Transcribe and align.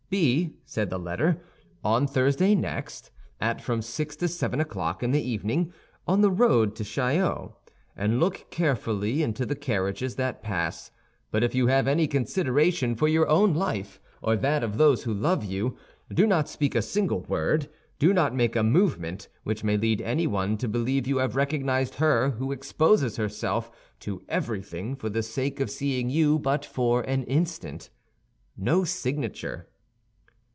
"Be," 0.11 0.55
said 0.65 0.89
the 0.89 0.97
letter, 0.99 1.39
"on 1.85 2.05
Thursday 2.05 2.53
next, 2.53 3.11
at 3.39 3.61
from 3.61 3.81
six 3.81 4.13
to 4.17 4.27
seven 4.27 4.59
o'clock 4.59 5.01
in 5.01 5.11
the 5.11 5.21
evening, 5.23 5.71
on 6.05 6.19
the 6.19 6.29
road 6.29 6.75
to 6.75 6.83
Chaillot, 6.83 7.51
and 7.95 8.19
look 8.19 8.47
carefully 8.49 9.23
into 9.23 9.45
the 9.45 9.55
carriages 9.55 10.17
that 10.17 10.43
pass; 10.43 10.91
but 11.31 11.43
if 11.45 11.55
you 11.55 11.67
have 11.67 11.87
any 11.87 12.07
consideration 12.07 12.93
for 12.93 13.07
your 13.07 13.25
own 13.29 13.53
life 13.53 14.01
or 14.21 14.35
that 14.35 14.65
of 14.65 14.77
those 14.77 15.03
who 15.03 15.13
love 15.13 15.45
you, 15.45 15.77
do 16.13 16.27
not 16.27 16.49
speak 16.49 16.75
a 16.75 16.81
single 16.81 17.21
word, 17.21 17.69
do 17.97 18.11
not 18.13 18.35
make 18.35 18.57
a 18.57 18.63
movement 18.63 19.29
which 19.45 19.63
may 19.63 19.77
lead 19.77 20.01
anyone 20.01 20.57
to 20.57 20.67
believe 20.67 21.07
you 21.07 21.19
have 21.19 21.37
recognized 21.37 21.95
her 21.95 22.31
who 22.31 22.51
exposes 22.51 23.15
herself 23.15 23.71
to 24.01 24.21
everything 24.27 24.93
for 24.93 25.07
the 25.09 25.23
sake 25.23 25.61
of 25.61 25.71
seeing 25.71 26.09
you 26.09 26.37
but 26.37 26.65
for 26.65 26.99
an 27.03 27.23
instant." 27.23 27.89
No 28.57 28.83
signature. 28.83 29.69